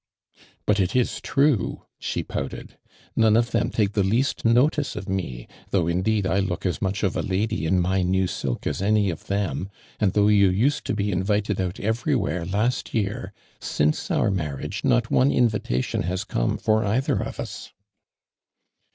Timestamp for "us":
6.65-6.81, 17.39-17.71